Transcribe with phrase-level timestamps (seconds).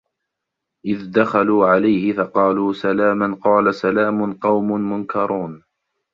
[0.85, 5.63] إِذ دَخَلوا عَلَيهِ فَقالوا سَلامًا قالَ سَلامٌ قَومٌ مُنكَرونَ